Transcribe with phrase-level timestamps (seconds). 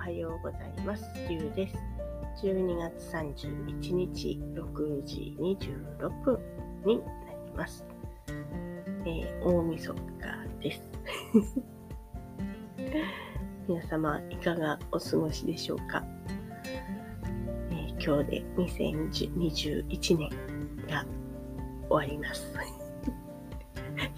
[0.00, 1.04] はようございます。
[1.28, 1.76] ゆうです。
[2.42, 6.38] 12月31日6時26分
[6.86, 7.84] になります。
[9.04, 10.00] えー、大晦日
[10.62, 10.82] です。
[13.68, 16.02] 皆様、いかがお過ごしでしょうか、
[17.70, 20.30] えー、今日で2021年
[20.88, 21.04] が
[21.90, 22.79] 終わります。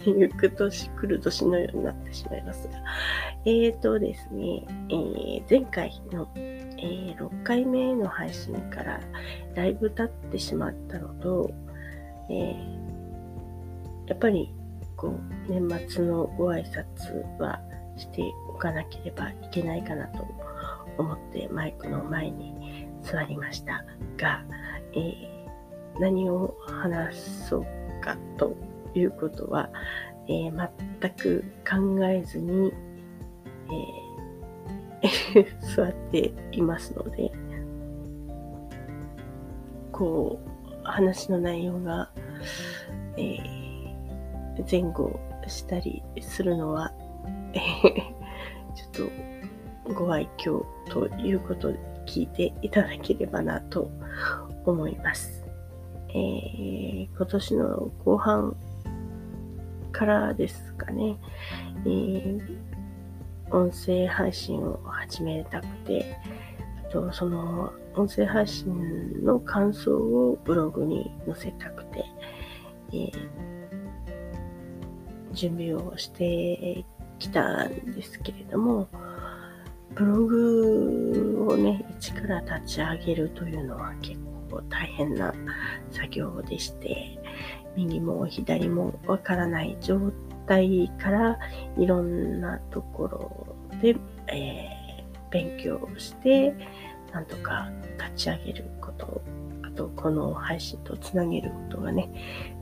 [0.05, 2.75] 行く年来る年のようになってしまいますが。
[3.45, 9.00] えーとですね、えー、前回の、えー、6回目の配信から
[9.54, 11.50] だいぶ経ってしまったのと、
[12.30, 12.54] え、
[14.07, 14.54] やっぱり
[14.96, 15.08] こ
[15.49, 17.61] う年末のご挨拶は
[17.96, 20.27] しておかなければいけないかなと
[20.99, 23.85] 思ってマイクの前に座りました
[24.16, 24.44] が、
[24.94, 25.14] え、
[25.99, 27.66] 何を話そう
[28.00, 28.57] かと
[28.95, 29.71] いうことは、
[30.29, 32.73] えー、全く考えずに、
[35.03, 37.33] えー、 座っていますので、
[39.91, 40.53] こう、
[40.84, 42.11] 話の内容が、
[43.16, 46.92] えー、前後したりするのは、
[47.55, 47.92] えー、
[48.75, 49.09] ちょっ
[49.86, 53.91] とご愛嬌ということで聞いていただければなと
[54.64, 55.44] 思います。
[56.09, 58.56] えー、今年の後半
[59.92, 61.16] からですかね、
[61.84, 62.40] えー、
[63.50, 66.16] 音声配信を始めたくて、
[66.88, 72.04] あとその音声配信の感想をブログに載せたくて、
[72.92, 73.10] えー、
[75.32, 76.84] 準備をして
[77.18, 78.88] きたんですけれども、
[79.94, 84.18] ブログをね、一から立ち上げるというのは結
[84.50, 85.34] 構大変な
[85.90, 87.18] 作業でして、
[87.77, 90.12] 右も左もわからない状
[90.47, 91.39] 態から
[91.78, 93.97] いろんなところで、
[94.28, 96.55] えー、勉強して、
[97.12, 99.22] なんとか立ち上げること、
[99.62, 102.11] あとこの配信とつなげることがね、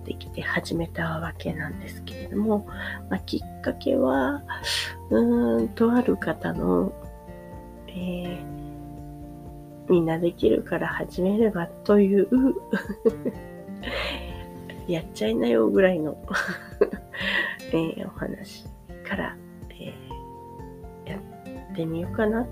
[0.05, 2.67] できて始めたわけなんですけれども、
[3.09, 4.43] まあ、きっかけは、
[5.11, 6.93] うーん、とある方の、
[7.89, 8.51] えー、
[9.89, 12.29] みんなできるから始めればという
[14.91, 16.17] やっちゃいなよぐらいの
[17.73, 18.65] えー、お話
[19.09, 19.37] から、
[19.71, 22.45] えー、やってみようかな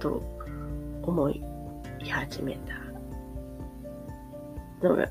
[0.00, 0.20] と
[1.02, 1.42] 思い
[2.10, 2.58] 始め
[4.80, 5.08] たのが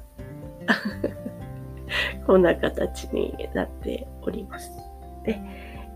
[2.27, 4.71] こんな形になっております。
[5.23, 5.39] で、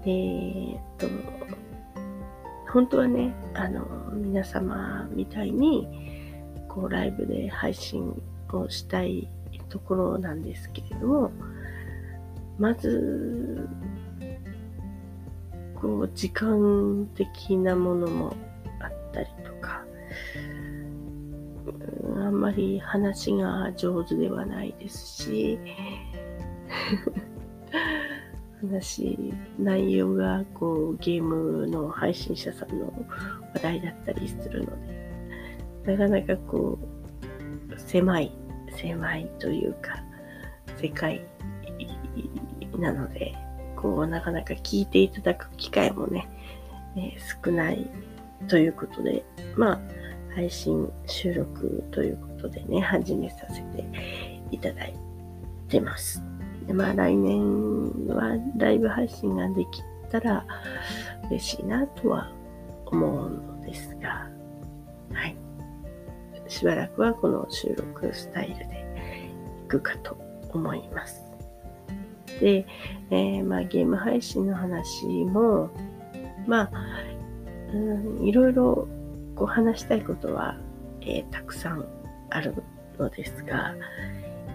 [0.03, 1.07] えー、っと、
[2.71, 5.87] 本当はね、あの、皆様みたいに、
[6.67, 9.29] こう、ライブで配信をしたい
[9.69, 11.31] ところなんですけれども、
[12.57, 13.67] まず、
[15.75, 18.35] こう、時間的なものも
[18.79, 19.83] あったりとか、
[22.17, 25.59] あんまり話が上手ではないですし、
[28.61, 32.93] 話、内容がこうゲームの配信者さんの
[33.53, 38.31] 話題だったりするので、なかなかこう、狭い
[38.77, 40.03] 狭いというか、
[40.81, 41.21] 世界
[42.77, 43.35] なので、
[43.75, 46.27] こう、なかなか聞いていただく機会もね、
[46.95, 47.89] えー、少ない
[48.47, 49.23] ということで、
[49.55, 49.79] まあ、
[50.35, 53.85] 配信収録ということでね、始めさせて
[54.51, 54.93] いただい
[55.69, 56.21] てます。
[56.67, 59.81] でまあ、来年はライブ配信ができ
[60.11, 60.45] たら
[61.29, 62.31] 嬉しいなとは
[62.87, 64.34] 思うのですが、
[66.47, 68.85] しばらくはこの収録スタイルで
[69.65, 70.17] いくかと
[70.49, 71.23] 思います。
[72.39, 72.65] で、
[73.09, 75.69] えー、まあ、ゲーム配信の話も、
[76.47, 76.71] まあ、
[77.73, 78.87] うん、いろいろ
[79.35, 80.57] こう話したいことは、
[81.01, 81.85] えー、たくさん
[82.29, 82.53] ある
[82.97, 83.75] のですが、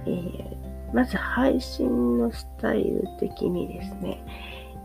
[0.06, 4.24] えー、まず配信のスタイル的にですね、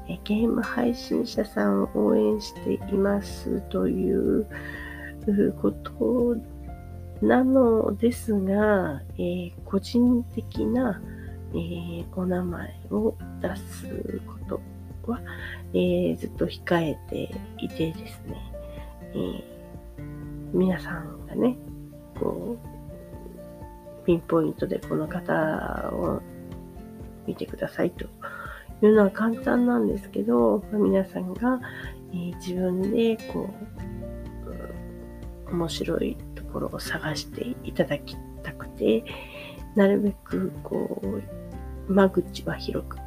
[0.07, 4.45] えゲーム配信者さんを応援していますという
[5.61, 6.35] こと
[7.21, 11.01] なのですが、えー、個人的な、
[11.53, 14.59] えー、お名前を出すこ
[15.05, 15.21] とは、
[15.73, 18.35] えー、ずっと控えていてですね、
[19.15, 19.55] え
[20.53, 21.57] 皆さんがね、
[22.19, 22.57] こ
[24.03, 26.21] う、ピンポイントでこの方を
[27.25, 28.05] 見てくださいと。
[28.81, 31.61] いうのは簡単なんですけど、皆さんが、
[32.13, 33.49] え自分でこ
[35.49, 36.17] う、面白い
[36.55, 39.03] ころを探していただきたくて、
[39.75, 41.01] なるべくこ
[41.87, 42.97] う、間口は広く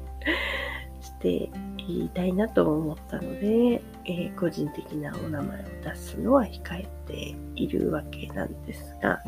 [1.00, 9.22] して言いたいなと思ったので、えー、個人的なお名前を出すのは控えているわけなんですが、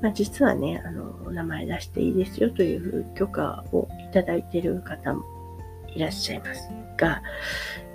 [0.00, 5.22] まあ、実はね、あの、お名前出していいですよという許可をいただいている方も
[5.94, 7.22] いらっしゃいますが、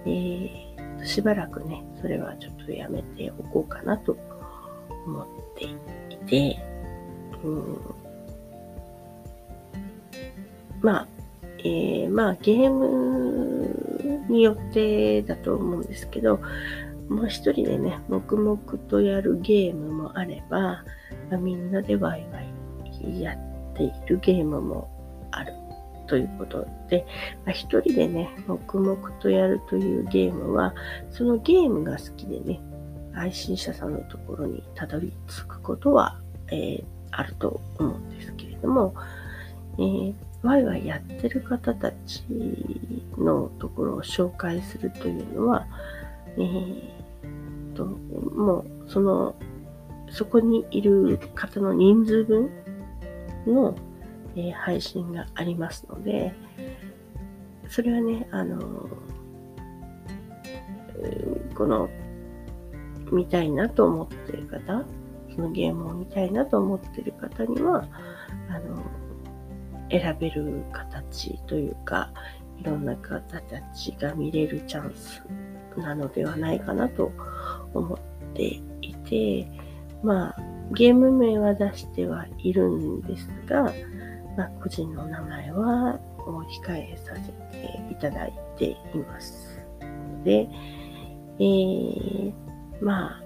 [0.06, 4.16] えー、しばらくね、それはちょっとやめておこうかなと
[5.08, 5.26] 思っ
[5.56, 6.60] ていて、
[7.44, 7.80] うん、
[10.82, 11.08] まあ、
[11.60, 16.40] えー、まあ、ゲームによってだと思うんですけど、
[17.10, 18.58] もう一人でね、黙々
[18.90, 20.84] とやるゲームもあれば、
[21.30, 24.90] まあ、みんなでワイワイやっているゲームも
[25.32, 25.54] ある
[26.08, 27.06] ということで、
[27.46, 30.74] まあ、一人でね、黙々とやるというゲームは、
[31.10, 32.60] そのゲームが好きでね、
[33.18, 36.20] 配信者さんのところにたどり着くことは、
[36.52, 38.94] えー、あると思うんですけれども、
[39.78, 42.24] えー、ワイワイやってる方たち
[43.18, 45.66] のところを紹介するというのは、
[46.38, 46.98] えー、
[47.76, 49.36] と、もう、その、
[50.10, 52.50] そこにいる方の人数分
[53.48, 53.76] の、
[54.36, 56.34] えー、配信がありますので、
[57.68, 58.88] それはね、あの、
[61.56, 61.90] この、
[63.12, 64.84] 見たいなと思ってる方、
[65.34, 67.88] そのゲームを見たいなと思ってる方には、
[68.50, 68.84] あの、
[69.90, 72.12] 選べる形というか、
[72.60, 75.24] いろんな方たちが見れるチャンス
[75.78, 77.12] なのではないかなと
[77.74, 79.48] 思っていて、
[80.04, 80.36] まあ、
[80.72, 83.74] ゲーム名は出してはいるんですが、
[84.36, 88.78] まあ、個人の名前はお控えさせていただいてい
[89.08, 89.62] ます
[90.24, 90.50] で、
[91.40, 92.34] えー、
[92.82, 93.24] まあ、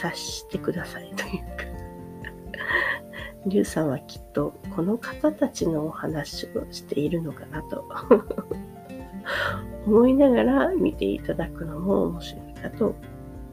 [0.00, 1.64] 察してくださいというか。
[3.46, 7.84] リュウさんはきっとこの方たちのお話をしているのかなと。
[9.86, 12.94] 思いながら見ていただくのも面白いかと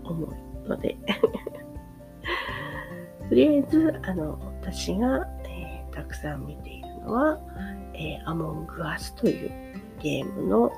[0.03, 0.27] 思
[0.65, 0.97] うので。
[3.29, 7.39] とりあえず、あの、私が、えー、たくさん見ているのは、
[7.93, 9.51] えー、アモングアスという
[10.01, 10.71] ゲームの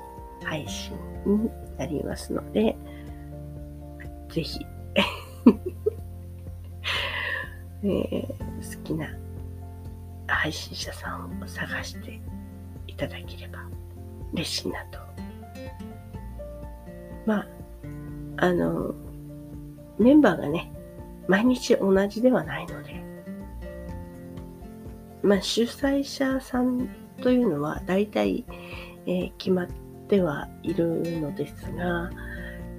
[0.44, 0.96] 配信
[1.26, 2.76] になりますので、
[4.34, 4.66] ぜひ
[7.84, 9.06] えー、好きな
[10.26, 12.20] 配信者さんを探して
[12.88, 13.60] いただければ
[14.32, 14.98] 嬉しいなと。
[17.26, 17.46] まあ、
[18.38, 18.92] あの、
[19.98, 20.72] メンバーがね、
[21.28, 23.00] 毎日同じではないので、
[25.22, 26.88] まあ、主催者さん
[27.22, 28.44] というのは大体、
[29.06, 29.68] えー、決まっ
[30.08, 32.10] てはいるのですが、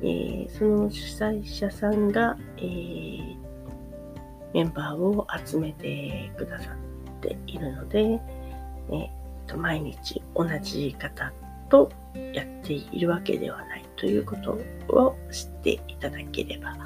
[0.01, 3.36] えー、その主催者さんが、えー、
[4.53, 9.09] メンバーを集めてくださっているので、えー、
[9.47, 11.31] と毎日同じ方
[11.69, 11.92] と
[12.33, 14.59] やっているわけではないということ
[14.89, 16.77] を知っていただければ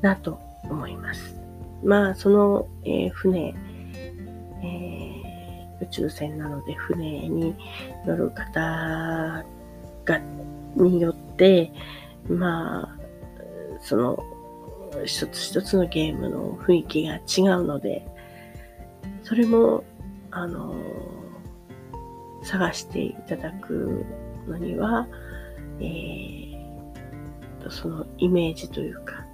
[0.00, 1.36] なと思います。
[1.82, 3.54] まあ、その、えー、船、
[4.62, 7.54] えー、宇宙船なので船に
[8.06, 9.44] 乗る方
[10.04, 10.20] が、
[10.76, 11.72] によって、
[12.28, 12.98] まあ、
[13.80, 14.22] その
[15.04, 18.06] 一つ一つのゲームの雰囲気が違うので、
[19.22, 19.84] それも、
[20.30, 20.74] あの、
[22.42, 24.04] 探していただく
[24.48, 25.06] のには、
[25.78, 29.24] えー、そのイメージというか、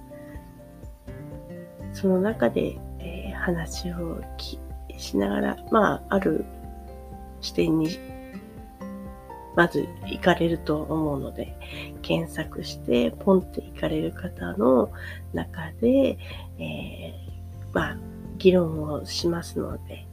[1.93, 4.21] その中で、えー、話を
[4.97, 6.45] しながら、まあ、ある
[7.41, 7.89] 視点に
[9.57, 11.57] まず行かれると思うので、
[12.03, 14.91] 検索してポンって行かれる方の
[15.33, 16.19] 中で、
[16.59, 17.97] えー、まあ、
[18.37, 20.05] 議論をしますので、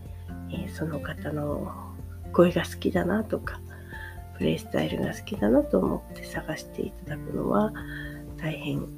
[0.50, 1.70] えー、その方の
[2.32, 3.60] 声が好きだなとか、
[4.38, 7.70] プレイスタイルが好きだなと思って探していただくのは、
[8.38, 8.88] 大変、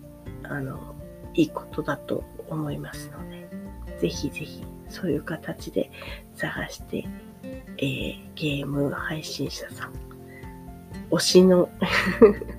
[0.45, 0.95] あの、
[1.35, 3.49] いいことだと思いますので、
[3.99, 5.91] ぜひぜひそういう形で
[6.37, 7.05] 探して、
[7.79, 10.06] えー、ゲーム配信者さん
[11.11, 11.69] 推しの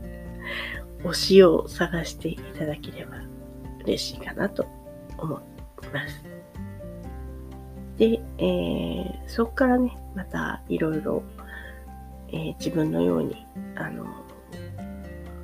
[1.04, 3.18] 推しを探していただければ
[3.84, 4.66] 嬉しいかなと
[5.18, 5.42] 思い
[5.94, 6.24] ます。
[7.98, 11.24] で、えー、そこからね、またいろいろ、
[12.32, 14.06] え、自分のように、あの、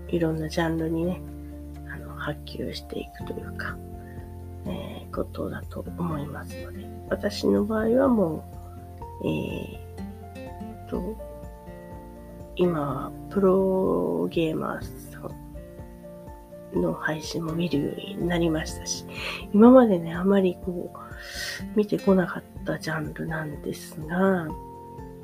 [0.08, 1.22] いろんなジャンルにね、
[1.92, 3.76] あの、波及していくというか、
[4.66, 8.44] えー、ことだと思いますので、私の場合はも
[9.24, 11.33] う、えー、と、
[12.56, 15.20] 今、プロゲーマーさ
[16.78, 19.06] んの配信も見るようになりましたし、
[19.54, 24.48] 今までね、あまりこう、見てこなかったジャンルなんですが、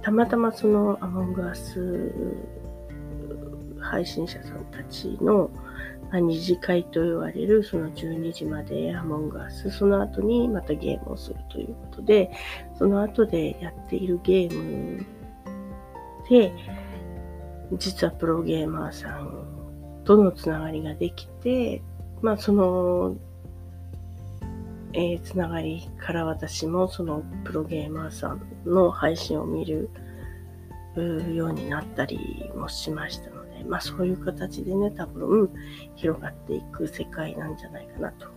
[0.02, 2.02] たまたまそのアモングアス
[3.80, 5.50] 配信者さんたちの、
[6.12, 12.32] まあ、二次会と言われるその12時までアモンガス、その後にまたゲームをするということで、
[12.78, 15.06] その後でやっているゲーム
[16.30, 16.54] で、
[17.78, 21.82] 実はプロゲーマーさんとのつながりができて、
[22.22, 23.16] まあその、
[24.94, 29.90] えー、つながりから私もそのプロゲーマーさんの配信を見る
[31.36, 35.50] ようになったりもしましたので、まあそういう形でね、多分
[35.96, 38.28] 広がっていく世界なんじゃないかなと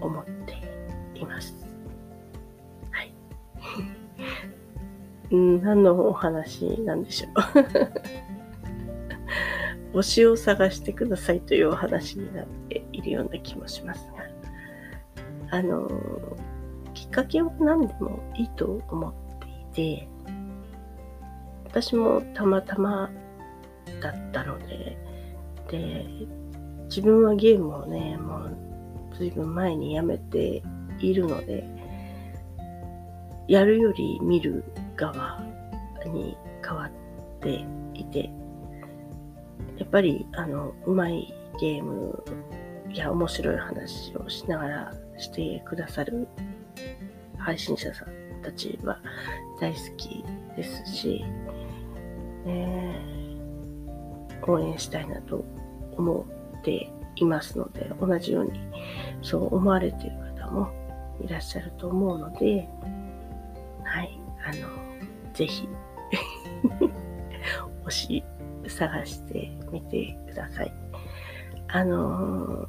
[0.00, 1.54] 思っています。
[2.90, 3.12] はい。
[5.34, 7.28] 何のお話なんでしょ
[7.60, 7.64] う？
[9.92, 14.10] 推しを探してくださいというお話になっているような気もします
[15.50, 15.88] が、あの、
[16.94, 19.14] きっかけは何でもいいと思っ
[19.72, 20.08] ていて、
[21.64, 23.10] 私もたまたま
[24.00, 24.98] だったので、
[25.70, 26.06] で、
[26.88, 28.56] 自分はゲームをね、もう
[29.16, 30.62] 随分前にやめて
[30.98, 31.64] いるので、
[33.46, 34.64] やるより見る
[34.96, 35.42] 側
[36.04, 37.64] に変わって
[37.94, 38.30] いて、
[39.88, 42.22] っぱり、あの、うまいゲーム
[42.92, 46.28] や面白い話をしながらしてくださる
[47.38, 49.00] 配信者さんたちは
[49.60, 50.24] 大好き
[50.56, 51.24] ですし、
[52.46, 55.44] えー、応援したいなと
[55.96, 56.26] 思
[56.58, 58.60] っていますので、同じように
[59.22, 60.70] そう思われている方も
[61.20, 62.68] いらっしゃると思うので、
[63.84, 64.68] はい、あの、
[65.32, 65.66] ぜひ
[67.86, 68.24] 推し
[68.78, 70.72] 探してみてください。
[71.68, 72.68] あのー、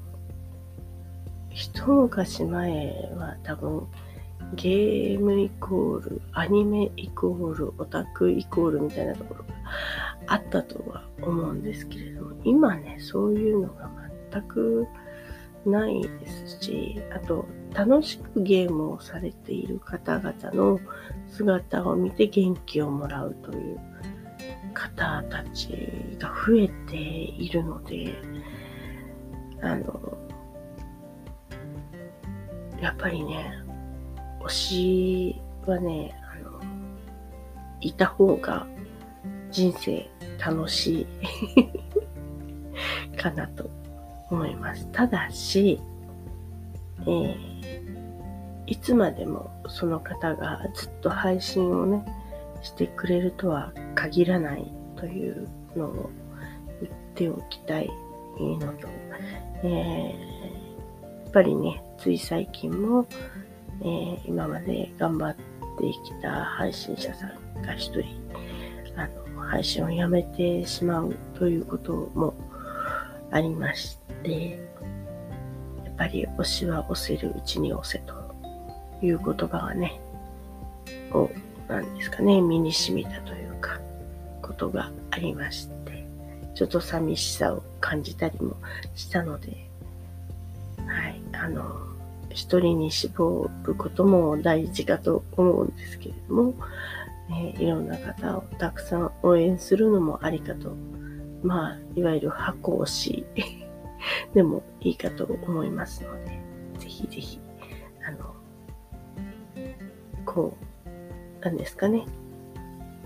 [1.52, 3.88] 一昔前は多分、
[4.56, 9.54] ゲームイコール、アニメイコール、オタクイコールみたいなところが
[10.28, 13.92] あったとは思うんですけれども、今ね、そういうのが
[14.32, 14.88] 全く
[15.66, 20.80] ないですし、あと、楽しくゲームをされている方々の
[21.28, 23.80] 姿を見て元気をもらうという
[24.74, 25.70] 方たち
[26.20, 28.16] が増えているので、
[29.62, 30.18] あの、
[32.82, 33.54] やっぱりね、
[34.42, 36.62] 推しはね、あの、
[37.82, 38.68] いた方が
[39.52, 40.10] 人生
[40.44, 41.08] 楽し
[43.12, 43.70] い かなと
[44.30, 44.88] 思います。
[44.92, 45.82] ただし、
[47.02, 47.36] えー、
[48.66, 52.06] いつまでもその方がずっと配信をね、
[52.62, 56.10] してくれるとは限らないというのを
[56.82, 57.90] 言っておきたい
[58.38, 58.88] のと、
[59.64, 63.06] えー、やっぱりね、つい最近も、
[63.82, 65.44] えー、今まで頑張って
[66.04, 68.04] きた配信者さんが一人、
[68.96, 72.34] あの、配信をやめてしまうということも
[73.32, 74.60] ありまして、
[75.86, 78.14] やっぱり推しは押せるうちに押せと
[79.02, 80.00] いう言葉がね、
[81.12, 81.30] を
[81.70, 83.80] なんですかね、身に染みたというか、
[84.42, 86.06] ことがありまして、
[86.56, 88.58] ちょっと寂しさを感じたりも
[88.96, 89.70] したので、
[90.88, 91.64] はい、あの、
[92.32, 96.54] 一人に絞ることも大事かと思うんですけれども、
[97.32, 100.76] え、いろんな方をたくさん応援するのもありかと、
[101.44, 103.26] まあ、いわゆる箱推し
[104.34, 106.40] でもいいかと思いますので、
[106.80, 107.40] ぜひぜひ、
[108.08, 108.34] あの、
[110.26, 110.69] こう、
[111.42, 112.06] なんですかね。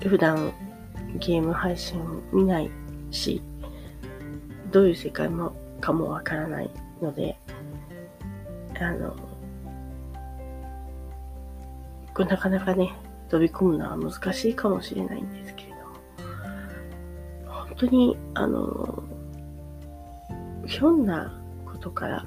[0.01, 0.53] 普段
[1.19, 2.71] ゲーム配信を見ない
[3.11, 3.41] し、
[4.71, 6.69] どういう世界もかもわからない
[7.01, 7.37] ので、
[8.79, 9.15] あの、
[12.13, 12.93] こなかなかね、
[13.29, 19.03] 飛び込むのは難しいかもしれないんですけれども、本当に、あの、
[20.65, 22.25] ひょんなことから、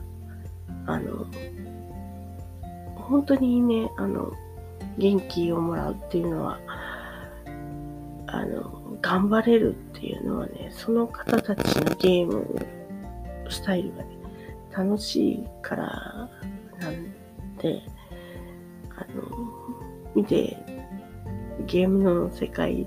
[0.86, 1.26] あの、
[2.94, 4.32] 本当にね、あの、
[4.98, 6.58] 元気をもらうっていうのは、
[8.26, 12.44] あの、頑張れるっていうのはね、その方たちのゲーム
[13.48, 14.16] スタイルがね、
[14.76, 16.28] 楽しいから
[16.80, 17.12] なん
[17.58, 17.82] で、
[18.96, 19.22] あの、
[20.14, 20.56] 見て、
[21.66, 22.86] ゲームの世界っ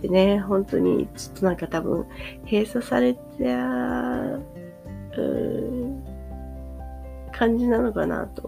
[0.00, 2.06] てね、本当にちょっとなんか多分
[2.44, 3.20] 閉鎖された、
[7.32, 8.42] 感じなのかなと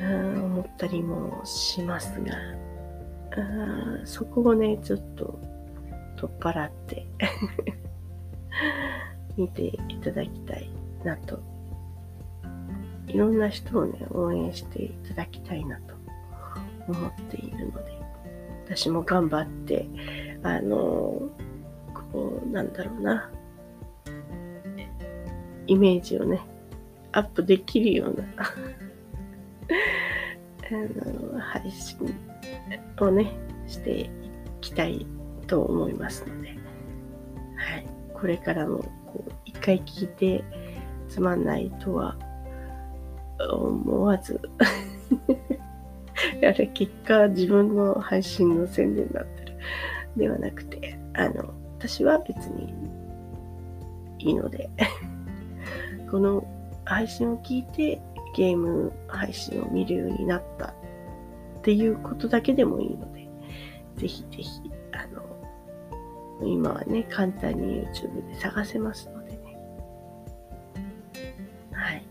[0.00, 2.34] 思ったりもしますが、
[4.04, 5.38] そこをね、ちょっと
[6.16, 7.06] 取っ払って
[9.36, 10.70] 見ていただきたい
[11.04, 11.40] なと。
[13.06, 15.94] いろんな人をね、応援していただきたいなと
[16.88, 17.92] 思っているので、
[18.64, 19.88] 私も頑張って、
[20.42, 21.30] あの、
[21.94, 23.30] ここう、なんだろうな、
[25.66, 26.40] イメージをね、
[27.12, 28.24] アップできるような
[30.70, 31.98] あの、配信
[33.00, 33.32] をね、
[33.66, 34.10] してい
[34.60, 35.06] きたい
[35.46, 36.48] と思いますので、
[37.56, 37.86] はい。
[38.14, 40.44] これからも、こう、一回聞いて
[41.08, 42.16] つまんないとは
[43.52, 44.40] 思わず
[46.42, 49.56] あれ、結果自分の配信の宣伝になってる。
[50.16, 52.74] ではなくて、あの、私は別に
[54.18, 54.68] いいので
[56.10, 56.44] この
[56.84, 58.00] 配信を聞いて
[58.36, 60.74] ゲーム配信を見るようになったっ
[61.62, 63.26] ていうことだけでもいいので、
[63.96, 65.22] ぜひぜひ、あの、
[66.46, 69.38] 今はね、簡単に YouTube で探せますのでね。
[71.72, 72.04] はい。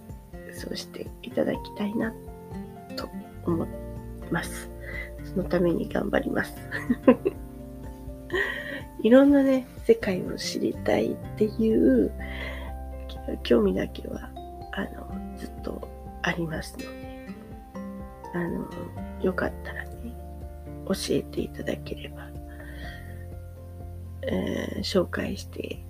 [0.51, 2.12] そうしていただきたいな
[2.96, 3.08] と
[3.46, 3.74] 思って
[4.32, 4.72] ます。
[5.24, 6.58] そのために頑張ります。
[9.03, 12.12] いろんなね、世界を知りたいっていう
[13.44, 14.32] 興味だけは、
[14.72, 15.25] あの、
[16.25, 17.27] ありますので、
[18.34, 18.67] あの、
[19.22, 19.91] よかったらね、
[20.88, 22.27] 教えていただければ、
[24.24, 25.86] えー、紹介して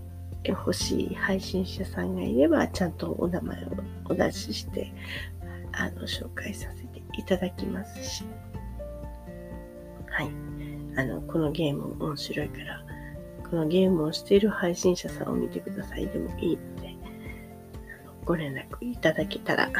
[0.53, 3.69] ほしい配信者さんがいれば、ちゃんとお名前を
[4.09, 4.93] お出しして、
[5.71, 8.25] あの、紹介させていただきますし、
[10.09, 10.29] はい。
[10.97, 12.83] あの、このゲーム面白いから、
[13.49, 16.93] このゲームをしている配信者さんを見てくださいでもいいので、
[18.25, 19.71] ご連絡いただけたら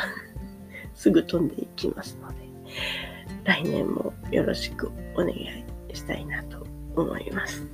[0.95, 2.35] すぐ飛んでいきますので、
[3.43, 7.67] 来年もよろしくお願いしたいなと思います。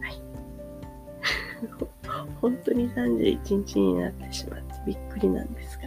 [0.00, 0.22] はい。
[2.40, 5.84] 本当に31日になってしまってびっくりなんですが、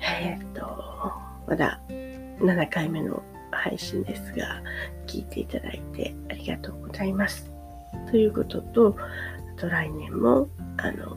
[0.00, 1.12] えー、っと、
[1.46, 4.62] まだ7回目の配信ですが、
[5.06, 7.50] 聞いていただいてありがとうございます。
[8.10, 8.96] ということと、
[9.56, 11.16] あと来年も、あの、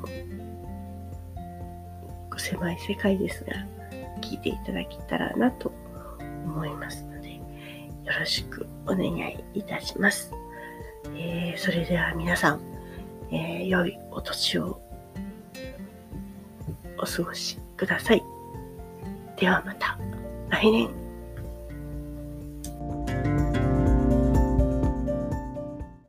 [2.37, 3.53] 狭い世界ですが、
[4.23, 5.71] 聞いていただけたらなと
[6.45, 7.41] 思いますので、よ
[8.17, 10.31] ろしくお願いいたします。
[11.15, 12.61] えー、それでは皆さん、
[13.31, 14.81] えー、良いお年を
[16.97, 18.23] お過ごしください。
[19.37, 19.97] ではまた
[20.49, 21.02] 来年。